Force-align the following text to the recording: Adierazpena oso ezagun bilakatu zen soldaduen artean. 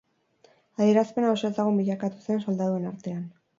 Adierazpena 0.83 1.35
oso 1.35 1.51
ezagun 1.53 1.79
bilakatu 1.83 2.25
zen 2.25 2.43
soldaduen 2.49 2.91
artean. 2.97 3.25